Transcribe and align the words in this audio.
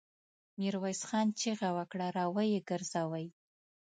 ميرويس 0.59 1.01
خان 1.09 1.27
چيغه 1.39 1.83
کړه! 1.91 2.07
را 2.17 2.25
ويې 2.35 2.59
ګرځوئ! 2.69 3.25